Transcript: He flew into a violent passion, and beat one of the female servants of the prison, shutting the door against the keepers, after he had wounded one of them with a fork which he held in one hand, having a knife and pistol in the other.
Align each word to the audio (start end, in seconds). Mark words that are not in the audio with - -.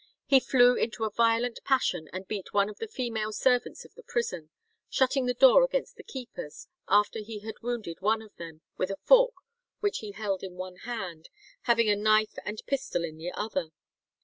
He 0.25 0.39
flew 0.39 0.73
into 0.73 1.03
a 1.03 1.11
violent 1.11 1.59
passion, 1.63 2.09
and 2.11 2.27
beat 2.27 2.55
one 2.55 2.69
of 2.69 2.79
the 2.79 2.87
female 2.87 3.31
servants 3.31 3.85
of 3.85 3.93
the 3.93 4.01
prison, 4.01 4.49
shutting 4.89 5.27
the 5.27 5.35
door 5.35 5.63
against 5.63 5.95
the 5.95 6.01
keepers, 6.01 6.67
after 6.87 7.19
he 7.19 7.41
had 7.41 7.61
wounded 7.61 8.01
one 8.01 8.23
of 8.23 8.35
them 8.37 8.61
with 8.77 8.89
a 8.89 8.97
fork 9.03 9.35
which 9.79 9.99
he 9.99 10.13
held 10.13 10.41
in 10.41 10.55
one 10.55 10.77
hand, 10.77 11.29
having 11.65 11.87
a 11.87 11.95
knife 11.95 12.39
and 12.45 12.63
pistol 12.65 13.03
in 13.03 13.19
the 13.19 13.31
other. 13.33 13.73